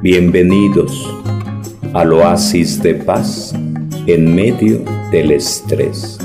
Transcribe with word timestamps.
Bienvenidos 0.00 1.12
al 1.92 2.12
oasis 2.12 2.80
de 2.80 2.94
paz 2.94 3.52
en 4.06 4.32
medio 4.32 4.84
del 5.10 5.32
estrés. 5.32 6.20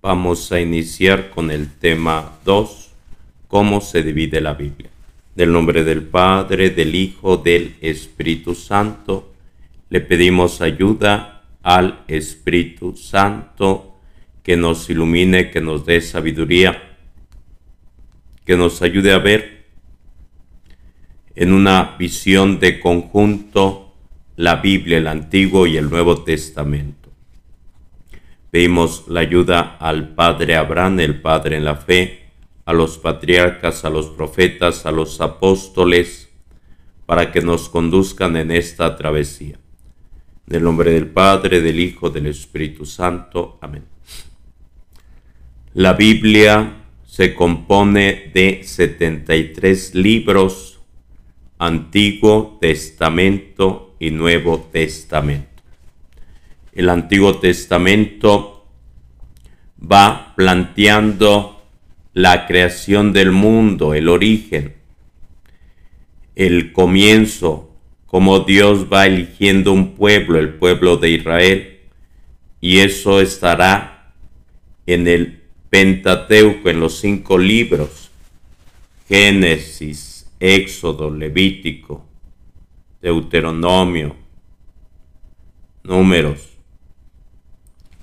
Vamos 0.00 0.50
a 0.50 0.58
iniciar 0.58 1.28
con 1.28 1.50
el 1.50 1.70
tema 1.70 2.38
2, 2.46 2.90
cómo 3.48 3.82
se 3.82 4.02
divide 4.02 4.40
la 4.40 4.54
Biblia. 4.54 4.88
Del 5.34 5.52
nombre 5.52 5.84
del 5.84 6.04
Padre, 6.04 6.70
del 6.70 6.94
Hijo, 6.94 7.36
del 7.36 7.76
Espíritu 7.82 8.54
Santo, 8.54 9.34
le 9.90 10.00
pedimos 10.00 10.62
ayuda 10.62 11.42
al 11.62 12.02
Espíritu 12.08 12.96
Santo 12.96 13.98
que 14.42 14.56
nos 14.56 14.88
ilumine, 14.88 15.50
que 15.50 15.60
nos 15.60 15.84
dé 15.84 16.00
sabiduría, 16.00 16.96
que 18.46 18.56
nos 18.56 18.80
ayude 18.80 19.12
a 19.12 19.18
ver 19.18 19.61
en 21.34 21.52
una 21.52 21.96
visión 21.98 22.58
de 22.60 22.80
conjunto 22.80 23.94
la 24.36 24.56
Biblia, 24.56 24.98
el 24.98 25.06
Antiguo 25.06 25.66
y 25.66 25.76
el 25.76 25.90
Nuevo 25.90 26.22
Testamento. 26.22 27.10
Pedimos 28.50 29.04
la 29.08 29.20
ayuda 29.20 29.76
al 29.78 30.14
Padre 30.14 30.56
Abraham, 30.56 31.00
el 31.00 31.20
Padre 31.20 31.56
en 31.56 31.64
la 31.64 31.76
fe, 31.76 32.22
a 32.64 32.72
los 32.72 32.98
patriarcas, 32.98 33.84
a 33.84 33.90
los 33.90 34.08
profetas, 34.08 34.84
a 34.86 34.92
los 34.92 35.20
apóstoles, 35.20 36.28
para 37.06 37.32
que 37.32 37.40
nos 37.40 37.68
conduzcan 37.68 38.36
en 38.36 38.50
esta 38.50 38.96
travesía. 38.96 39.58
En 40.46 40.56
el 40.56 40.62
nombre 40.62 40.92
del 40.92 41.06
Padre, 41.06 41.60
del 41.60 41.80
Hijo, 41.80 42.10
del 42.10 42.26
Espíritu 42.26 42.84
Santo. 42.84 43.58
Amén. 43.60 43.84
La 45.74 45.94
Biblia 45.94 46.84
se 47.06 47.34
compone 47.34 48.30
de 48.34 48.62
73 48.64 49.94
libros 49.94 50.71
Antiguo 51.64 52.58
Testamento 52.60 53.94
y 54.00 54.10
Nuevo 54.10 54.68
Testamento. 54.72 55.62
El 56.72 56.88
Antiguo 56.88 57.38
Testamento 57.38 58.66
va 59.80 60.34
planteando 60.34 61.62
la 62.14 62.48
creación 62.48 63.12
del 63.12 63.30
mundo, 63.30 63.94
el 63.94 64.08
origen, 64.08 64.74
el 66.34 66.72
comienzo, 66.72 67.70
cómo 68.06 68.40
Dios 68.40 68.88
va 68.92 69.06
eligiendo 69.06 69.72
un 69.72 69.94
pueblo, 69.94 70.40
el 70.40 70.54
pueblo 70.54 70.96
de 70.96 71.10
Israel, 71.10 71.78
y 72.60 72.78
eso 72.78 73.20
estará 73.20 74.14
en 74.86 75.06
el 75.06 75.42
Pentateuco, 75.70 76.68
en 76.68 76.80
los 76.80 76.98
cinco 76.98 77.38
libros, 77.38 78.10
Génesis, 79.08 80.21
Éxodo, 80.42 81.08
Levítico, 81.08 82.04
Deuteronomio, 83.00 84.16
Números, 85.84 86.58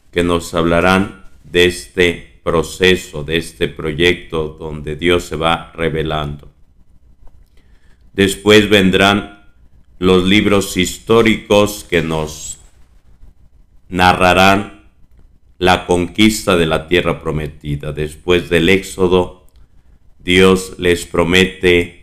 que 0.10 0.24
nos 0.24 0.54
hablarán 0.54 1.26
de 1.44 1.66
este 1.66 2.40
proceso, 2.42 3.26
de 3.26 3.36
este 3.36 3.68
proyecto 3.68 4.56
donde 4.58 4.96
Dios 4.96 5.26
se 5.26 5.36
va 5.36 5.74
revelando. 5.76 6.50
Después 8.14 8.70
vendrán 8.70 9.44
los 9.98 10.24
libros 10.24 10.78
históricos 10.78 11.86
que 11.90 12.02
nos 12.02 12.58
narrarán 13.90 14.86
la 15.58 15.86
conquista 15.86 16.56
de 16.56 16.68
la 16.68 16.88
tierra 16.88 17.22
prometida. 17.22 17.92
Después 17.92 18.50
del 18.50 18.70
Éxodo, 18.70 19.46
Dios 20.20 20.76
les 20.78 21.06
promete 21.06 21.99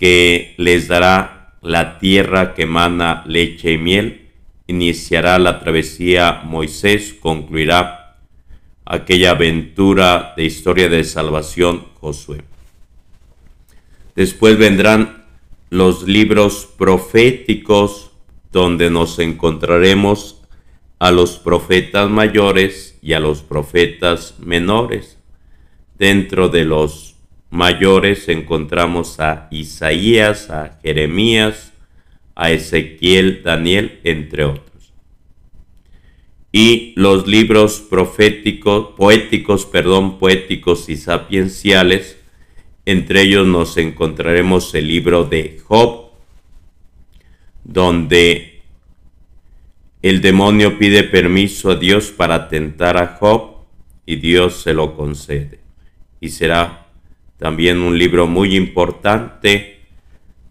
que 0.00 0.54
les 0.56 0.88
dará 0.88 1.58
la 1.60 1.98
tierra 1.98 2.54
que 2.54 2.62
emana 2.62 3.22
leche 3.26 3.72
y 3.72 3.76
miel, 3.76 4.30
iniciará 4.66 5.38
la 5.38 5.60
travesía 5.60 6.40
Moisés, 6.42 7.14
concluirá 7.20 8.16
aquella 8.86 9.32
aventura 9.32 10.32
de 10.38 10.44
historia 10.46 10.88
de 10.88 11.04
salvación 11.04 11.84
Josué. 12.00 12.40
Después 14.16 14.56
vendrán 14.56 15.26
los 15.68 16.04
libros 16.04 16.66
proféticos 16.78 18.10
donde 18.52 18.88
nos 18.88 19.18
encontraremos 19.18 20.40
a 20.98 21.10
los 21.10 21.36
profetas 21.36 22.08
mayores 22.08 22.98
y 23.02 23.12
a 23.12 23.20
los 23.20 23.42
profetas 23.42 24.36
menores. 24.38 25.18
Dentro 25.98 26.48
de 26.48 26.64
los 26.64 27.09
mayores 27.50 28.28
encontramos 28.28 29.20
a 29.20 29.48
Isaías, 29.50 30.50
a 30.50 30.78
Jeremías, 30.82 31.72
a 32.34 32.52
Ezequiel, 32.52 33.42
Daniel, 33.42 34.00
entre 34.04 34.44
otros. 34.44 34.92
Y 36.52 36.94
los 36.96 37.26
libros 37.26 37.80
proféticos, 37.80 38.94
poéticos, 38.96 39.66
perdón, 39.66 40.18
poéticos 40.18 40.88
y 40.88 40.96
sapienciales, 40.96 42.18
entre 42.86 43.22
ellos 43.22 43.46
nos 43.46 43.76
encontraremos 43.76 44.74
el 44.74 44.88
libro 44.88 45.24
de 45.24 45.60
Job, 45.64 46.10
donde 47.62 48.62
el 50.02 50.22
demonio 50.22 50.78
pide 50.78 51.04
permiso 51.04 51.72
a 51.72 51.76
Dios 51.76 52.10
para 52.10 52.48
tentar 52.48 52.96
a 52.96 53.18
Job 53.18 53.66
y 54.06 54.16
Dios 54.16 54.62
se 54.62 54.72
lo 54.72 54.96
concede. 54.96 55.60
Y 56.20 56.30
será 56.30 56.89
también 57.40 57.78
un 57.78 57.98
libro 57.98 58.26
muy 58.26 58.54
importante 58.54 59.80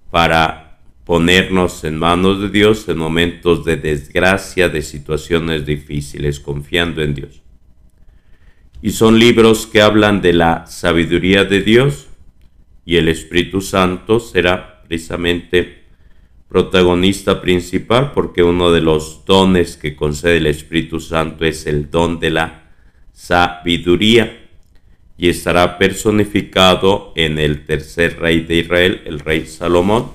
para 0.09 0.79
ponernos 1.05 1.83
en 1.83 1.99
manos 1.99 2.41
de 2.41 2.49
Dios 2.49 2.89
en 2.89 2.97
momentos 2.97 3.63
de 3.63 3.77
desgracia, 3.77 4.69
de 4.69 4.81
situaciones 4.81 5.67
difíciles, 5.67 6.39
confiando 6.39 7.03
en 7.03 7.13
Dios. 7.13 7.43
Y 8.81 8.89
son 8.89 9.19
libros 9.19 9.67
que 9.67 9.83
hablan 9.83 10.19
de 10.21 10.33
la 10.33 10.65
sabiduría 10.65 11.45
de 11.45 11.61
Dios 11.61 12.07
y 12.85 12.97
el 12.97 13.07
Espíritu 13.07 13.61
Santo 13.61 14.19
será 14.19 14.81
precisamente 14.87 15.83
protagonista 16.47 17.39
principal 17.39 18.13
porque 18.13 18.41
uno 18.41 18.71
de 18.71 18.81
los 18.81 19.25
dones 19.25 19.77
que 19.77 19.95
concede 19.95 20.37
el 20.37 20.47
Espíritu 20.47 20.99
Santo 20.99 21.45
es 21.45 21.67
el 21.67 21.91
don 21.91 22.19
de 22.19 22.31
la 22.31 22.71
sabiduría 23.13 24.38
y 25.19 25.27
estará 25.27 25.77
personificado 25.77 27.11
en 27.13 27.39
el 27.39 27.65
tercer 27.65 28.19
rey 28.19 28.39
de 28.39 28.55
Israel, 28.55 29.01
el 29.05 29.19
rey 29.19 29.45
Salomón, 29.45 30.13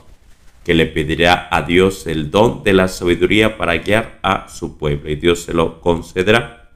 que 0.64 0.72
le 0.72 0.86
pedirá 0.86 1.46
a 1.50 1.60
Dios 1.60 2.06
el 2.06 2.30
don 2.30 2.64
de 2.64 2.72
la 2.72 2.88
sabiduría 2.88 3.58
para 3.58 3.76
guiar 3.76 4.18
a 4.22 4.48
su 4.48 4.78
pueblo, 4.78 5.10
y 5.10 5.16
Dios 5.16 5.42
se 5.42 5.52
lo 5.52 5.82
concederá. 5.82 6.70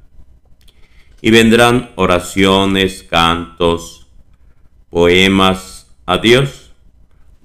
Y 1.23 1.31
vendrán 1.31 1.93
oraciones, 1.95 3.03
cantos, 3.03 4.09
poemas 4.91 5.97
a 6.05 6.19
Dios, 6.19 6.73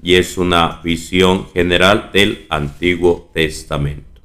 y 0.04 0.16
es 0.16 0.38
una 0.38 0.82
visión 0.84 1.48
general 1.54 2.10
del 2.12 2.46
Antiguo 2.50 3.32
Testamento. 3.34 4.20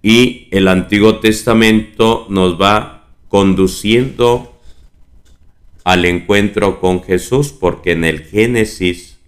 Y 0.00 0.48
el 0.50 0.66
Antiguo 0.66 1.18
Testamento 1.18 2.24
nos 2.30 2.58
va 2.58 3.10
conduciendo 3.28 4.51
al 5.84 6.04
encuentro 6.04 6.80
con 6.80 7.02
Jesús, 7.02 7.52
porque 7.52 7.92
en 7.92 8.04
el 8.04 8.24
Génesis, 8.24 9.18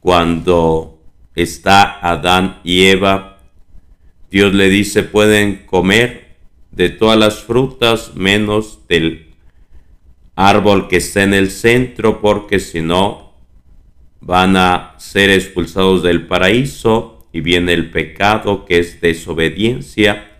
cuando 0.00 0.98
está 1.34 1.98
Adán 2.00 2.60
y 2.64 2.86
Eva, 2.86 3.38
Dios 4.30 4.54
le 4.54 4.68
dice, 4.68 5.02
pueden 5.02 5.66
comer 5.66 6.36
de 6.72 6.90
todas 6.90 7.18
las 7.18 7.42
frutas 7.42 8.14
menos 8.14 8.80
del 8.88 9.34
árbol 10.34 10.88
que 10.88 10.96
está 10.96 11.22
en 11.22 11.34
el 11.34 11.50
centro, 11.50 12.20
porque 12.20 12.58
si 12.58 12.80
no 12.80 13.32
van 14.20 14.56
a 14.56 14.94
ser 14.98 15.30
expulsados 15.30 16.02
del 16.02 16.26
paraíso 16.26 17.26
y 17.32 17.40
viene 17.40 17.72
el 17.72 17.90
pecado 17.90 18.64
que 18.64 18.78
es 18.78 19.00
desobediencia 19.00 20.32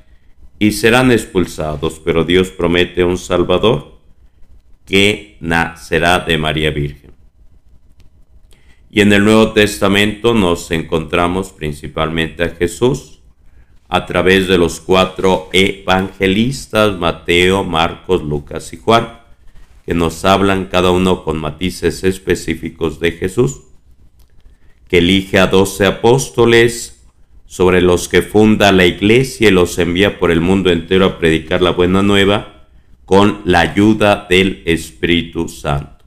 y 0.58 0.72
serán 0.72 1.12
expulsados, 1.12 2.00
pero 2.04 2.24
Dios 2.24 2.50
promete 2.50 3.04
un 3.04 3.18
Salvador 3.18 3.95
que 4.86 5.36
nacerá 5.40 6.20
de 6.20 6.38
María 6.38 6.70
Virgen. 6.70 7.10
Y 8.90 9.00
en 9.02 9.12
el 9.12 9.24
Nuevo 9.24 9.52
Testamento 9.52 10.32
nos 10.32 10.70
encontramos 10.70 11.50
principalmente 11.52 12.44
a 12.44 12.50
Jesús 12.50 13.20
a 13.88 14.06
través 14.06 14.48
de 14.48 14.58
los 14.58 14.80
cuatro 14.80 15.48
evangelistas, 15.52 16.96
Mateo, 16.98 17.62
Marcos, 17.62 18.22
Lucas 18.22 18.72
y 18.72 18.78
Juan, 18.78 19.20
que 19.84 19.94
nos 19.94 20.24
hablan 20.24 20.66
cada 20.66 20.90
uno 20.90 21.24
con 21.24 21.38
matices 21.38 22.02
específicos 22.02 22.98
de 22.98 23.12
Jesús, 23.12 23.62
que 24.88 24.98
elige 24.98 25.38
a 25.38 25.46
doce 25.46 25.86
apóstoles 25.86 27.04
sobre 27.46 27.80
los 27.80 28.08
que 28.08 28.22
funda 28.22 28.72
la 28.72 28.86
iglesia 28.86 29.48
y 29.48 29.52
los 29.52 29.78
envía 29.78 30.18
por 30.18 30.32
el 30.32 30.40
mundo 30.40 30.70
entero 30.70 31.06
a 31.06 31.18
predicar 31.18 31.62
la 31.62 31.70
buena 31.70 32.02
nueva, 32.02 32.55
con 33.06 33.40
la 33.44 33.60
ayuda 33.60 34.26
del 34.28 34.62
Espíritu 34.66 35.48
Santo. 35.48 36.04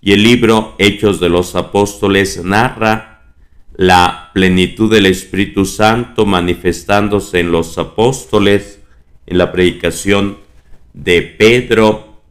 Y 0.00 0.12
el 0.12 0.22
libro 0.22 0.76
Hechos 0.78 1.20
de 1.20 1.28
los 1.28 1.54
Apóstoles 1.54 2.42
narra 2.42 3.34
la 3.74 4.30
plenitud 4.32 4.90
del 4.90 5.06
Espíritu 5.06 5.64
Santo 5.64 6.24
manifestándose 6.24 7.40
en 7.40 7.52
los 7.52 7.76
apóstoles, 7.78 8.80
en 9.26 9.38
la 9.38 9.52
predicación 9.52 10.38
de 10.94 11.22
Pedro, 11.22 12.22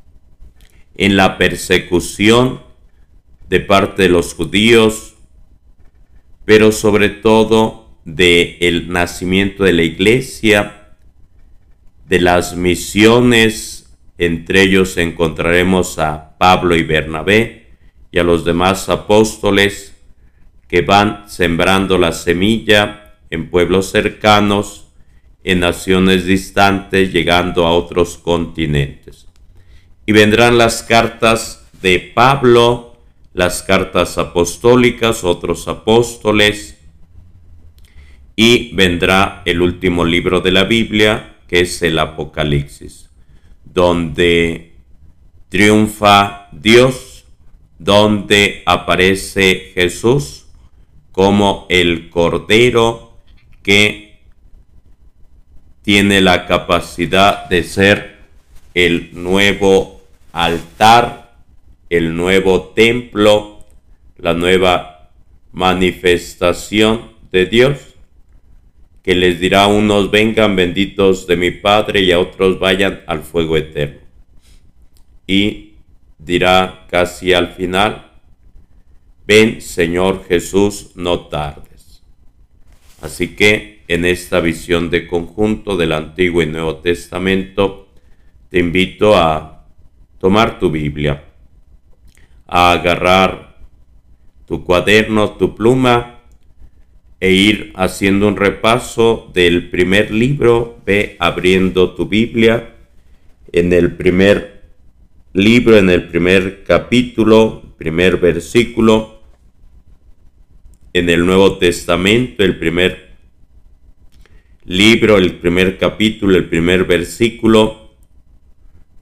en 0.96 1.16
la 1.16 1.38
persecución 1.38 2.62
de 3.50 3.60
parte 3.60 4.04
de 4.04 4.10
los 4.10 4.34
judíos, 4.34 5.16
pero 6.46 6.72
sobre 6.72 7.10
todo 7.10 7.98
de 8.06 8.58
el 8.62 8.90
nacimiento 8.92 9.64
de 9.64 9.74
la 9.74 9.84
iglesia, 9.84 10.96
de 12.08 12.20
las 12.20 12.56
misiones, 12.56 13.79
entre 14.20 14.64
ellos 14.64 14.98
encontraremos 14.98 15.98
a 15.98 16.38
Pablo 16.38 16.76
y 16.76 16.84
Bernabé 16.84 17.70
y 18.12 18.20
a 18.20 18.24
los 18.24 18.44
demás 18.44 18.90
apóstoles 18.90 19.96
que 20.68 20.82
van 20.82 21.24
sembrando 21.30 21.98
la 21.98 22.12
semilla 22.12 23.16
en 23.30 23.50
pueblos 23.50 23.92
cercanos, 23.92 24.88
en 25.44 25.62
naciones 25.62 26.26
distantes, 26.26 27.14
llegando 27.14 27.66
a 27.66 27.72
otros 27.72 28.18
continentes. 28.18 29.28
Y 30.06 30.12
vendrán 30.12 30.58
las 30.58 30.84
cartas 30.84 31.70
de 31.82 32.00
Pablo, 32.00 32.98
las 33.34 33.64
cartas 33.64 34.18
apostólicas, 34.18 35.24
otros 35.24 35.68
apóstoles, 35.70 36.78
y 38.36 38.76
vendrá 38.76 39.44
el 39.46 39.62
último 39.62 40.04
libro 40.04 40.42
de 40.42 40.52
la 40.52 40.66
Biblia, 40.66 41.38
que 41.48 41.62
es 41.62 41.82
el 41.82 41.98
Apocalipsis, 42.00 43.09
donde 43.74 44.74
triunfa 45.50 46.50
Dios, 46.52 47.26
donde 47.78 48.64
aparece 48.66 49.72
Jesús 49.74 50.46
como 51.12 51.66
el 51.70 52.10
Cordero 52.10 53.18
que 53.64 54.20
tiene 55.82 56.22
la 56.22 56.46
capacidad 56.46 57.48
de 57.50 57.64
ser 57.64 58.20
el 58.74 59.10
nuevo 59.14 60.02
altar 60.32 61.20
el 61.90 62.16
nuevo 62.16 62.70
templo, 62.70 63.66
la 64.18 64.34
nueva 64.34 65.10
manifestación 65.52 67.14
de 67.32 67.46
Dios, 67.48 67.89
que 69.10 69.16
les 69.16 69.40
dirá 69.40 69.64
a 69.64 69.68
unos 69.68 70.12
vengan 70.12 70.56
benditos 70.56 71.26
de 71.26 71.36
mi 71.36 71.50
Padre 71.50 72.02
y 72.02 72.12
a 72.12 72.20
otros 72.20 72.60
vayan 72.60 73.02
al 73.08 73.24
fuego 73.24 73.58
eterno. 73.58 74.02
Y 75.26 75.74
dirá 76.20 76.86
casi 76.92 77.34
al 77.34 77.48
final, 77.48 78.12
ven 79.26 79.62
Señor 79.62 80.26
Jesús, 80.28 80.92
no 80.94 81.22
tardes. 81.22 82.04
Así 83.02 83.30
que 83.30 83.82
en 83.88 84.06
esta 84.06 84.42
visión 84.42 84.92
de 84.92 85.08
conjunto 85.08 85.76
del 85.76 85.94
Antiguo 85.94 86.44
y 86.44 86.46
Nuevo 86.46 86.76
Testamento, 86.76 87.90
te 88.50 88.60
invito 88.60 89.18
a 89.18 89.66
tomar 90.20 90.60
tu 90.60 90.70
Biblia 90.70 91.24
a 92.46 92.74
agarrar 92.74 93.58
tu 94.46 94.64
cuaderno, 94.64 95.32
tu 95.32 95.56
pluma 95.56 96.19
e 97.20 97.32
ir 97.32 97.72
haciendo 97.76 98.28
un 98.28 98.38
repaso 98.38 99.32
del 99.34 99.70
primer 99.70 100.12
libro. 100.12 100.80
Ve 100.86 101.16
abriendo 101.20 101.96
tu 101.96 102.08
Biblia 102.08 102.76
en 103.52 103.74
el 103.74 103.96
primer 103.96 104.62
libro, 105.34 105.78
en 105.78 105.90
el 105.90 106.08
primer 106.08 106.64
capítulo, 106.64 107.76
primer 107.78 108.18
versículo. 108.18 109.22
En 110.94 111.10
el 111.10 111.26
Nuevo 111.26 111.58
Testamento, 111.58 112.44
el 112.44 112.58
primer 112.58 113.10
libro, 114.66 115.18
el 115.18 115.36
primer 115.36 115.78
capítulo, 115.78 116.36
el 116.36 116.46
primer 116.46 116.86
versículo. 116.86 117.96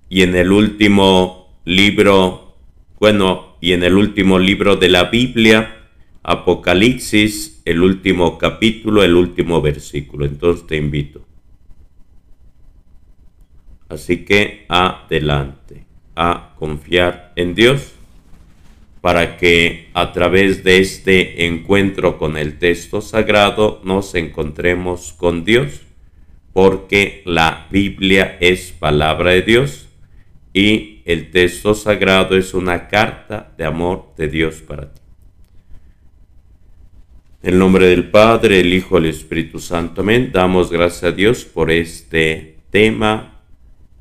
Y 0.10 0.22
en 0.22 0.36
el 0.36 0.52
último 0.52 1.60
libro 1.66 2.48
bueno, 3.00 3.58
y 3.62 3.74
en 3.74 3.84
el 3.84 3.96
último 3.96 4.40
libro 4.40 4.76
de 4.76 4.90
la 4.90 5.06
Biblia, 5.06 5.77
Apocalipsis, 6.30 7.62
el 7.64 7.82
último 7.82 8.38
capítulo, 8.38 9.02
el 9.02 9.16
último 9.16 9.62
versículo. 9.62 10.26
Entonces 10.26 10.68
te 10.68 10.76
invito. 10.76 11.26
Así 13.88 14.26
que 14.26 14.66
adelante, 14.68 15.86
a 16.18 16.54
confiar 16.60 17.32
en 17.38 17.56
Dios 17.56 17.94
para 19.00 19.38
que 19.38 19.88
a 19.94 20.12
través 20.12 20.66
de 20.66 20.80
este 20.80 21.46
encuentro 21.46 22.18
con 22.18 22.36
el 22.36 22.60
texto 22.60 23.00
sagrado 23.00 23.80
nos 23.86 24.14
encontremos 24.14 25.14
con 25.14 25.46
Dios, 25.46 25.84
porque 26.52 27.22
la 27.24 27.68
Biblia 27.72 28.36
es 28.42 28.74
palabra 28.74 29.32
de 29.32 29.44
Dios 29.44 29.88
y 30.52 31.04
el 31.06 31.32
texto 31.32 31.74
sagrado 31.74 32.36
es 32.36 32.54
una 32.54 32.90
carta 32.90 33.54
de 33.58 33.64
amor 33.64 34.14
de 34.18 34.28
Dios 34.28 34.56
para 34.56 34.94
ti. 34.94 35.07
En 37.48 37.60
nombre 37.60 37.88
del 37.88 38.10
Padre, 38.10 38.60
el 38.60 38.74
Hijo, 38.74 38.98
el 38.98 39.06
Espíritu 39.06 39.60
Santo, 39.60 40.02
amén. 40.02 40.32
Damos 40.34 40.70
gracias 40.70 41.04
a 41.06 41.12
Dios 41.14 41.46
por 41.46 41.72
este 41.72 42.58
tema 42.72 43.40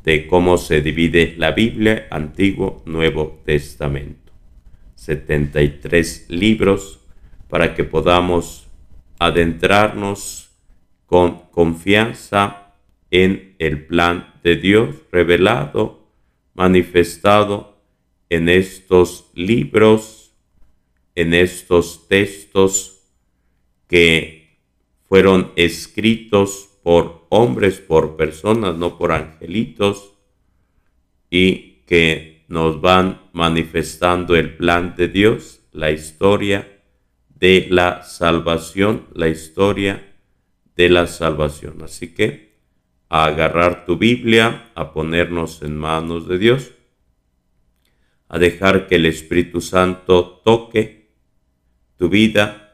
de 0.02 0.26
cómo 0.26 0.58
se 0.58 0.80
divide 0.80 1.36
la 1.38 1.52
Biblia, 1.52 2.08
Antiguo, 2.10 2.82
Nuevo 2.86 3.40
Testamento. 3.46 4.32
73 4.96 6.26
libros 6.28 6.98
para 7.48 7.76
que 7.76 7.84
podamos 7.84 8.66
adentrarnos 9.20 10.50
con 11.06 11.42
confianza 11.52 12.72
en 13.12 13.54
el 13.60 13.86
plan 13.86 14.34
de 14.42 14.56
Dios 14.56 14.96
revelado 15.12 16.08
manifestado 16.54 17.78
en 18.28 18.48
estos 18.48 19.30
libros, 19.34 20.32
en 21.14 21.32
estos 21.32 22.08
textos 22.08 22.95
que 23.88 24.58
fueron 25.08 25.52
escritos 25.56 26.68
por 26.82 27.26
hombres, 27.28 27.78
por 27.80 28.16
personas, 28.16 28.76
no 28.76 28.98
por 28.98 29.12
angelitos, 29.12 30.14
y 31.30 31.82
que 31.86 32.44
nos 32.48 32.80
van 32.80 33.22
manifestando 33.32 34.36
el 34.36 34.56
plan 34.56 34.94
de 34.96 35.08
Dios, 35.08 35.60
la 35.72 35.90
historia 35.90 36.82
de 37.28 37.66
la 37.70 38.02
salvación, 38.02 39.06
la 39.12 39.28
historia 39.28 40.14
de 40.74 40.88
la 40.88 41.06
salvación. 41.06 41.82
Así 41.82 42.14
que 42.14 42.56
a 43.08 43.24
agarrar 43.26 43.84
tu 43.84 43.96
Biblia, 43.96 44.70
a 44.74 44.92
ponernos 44.92 45.62
en 45.62 45.76
manos 45.76 46.28
de 46.28 46.38
Dios, 46.38 46.72
a 48.28 48.38
dejar 48.38 48.86
que 48.86 48.96
el 48.96 49.06
Espíritu 49.06 49.60
Santo 49.60 50.40
toque 50.44 51.12
tu 51.96 52.08
vida 52.08 52.65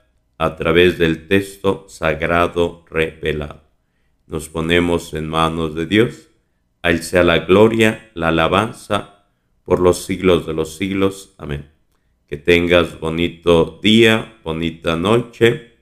a 0.43 0.57
través 0.57 0.99
del 0.99 1.29
texto 1.29 1.87
sagrado 1.89 2.85
revelado. 2.91 3.63
Nos 4.27 4.49
ponemos 4.49 5.15
en 5.15 5.29
manos 5.29 5.77
de 5.77 5.87
Dios. 5.87 6.31
A 6.83 6.97
sea 6.97 7.23
la 7.23 7.39
gloria, 7.39 8.11
la 8.15 8.29
alabanza 8.29 9.25
por 9.63 9.79
los 9.79 10.05
siglos 10.05 10.45
de 10.45 10.53
los 10.53 10.77
siglos. 10.77 11.33
Amén. 11.39 11.71
Que 12.27 12.39
tengas 12.39 12.99
bonito 12.99 13.79
día, 13.81 14.35
bonita 14.43 14.97
noche 14.97 15.77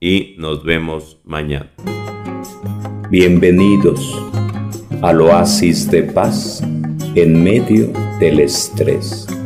y 0.00 0.34
nos 0.38 0.64
vemos 0.64 1.18
mañana. 1.22 1.70
Bienvenidos 3.10 4.20
al 5.02 5.20
oasis 5.20 5.88
de 5.88 6.02
paz 6.02 6.64
en 7.14 7.44
medio 7.44 7.92
del 8.18 8.40
estrés. 8.40 9.37